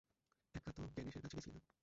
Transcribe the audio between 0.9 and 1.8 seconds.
গ্যানেশ এর কাছে গেছিলা না?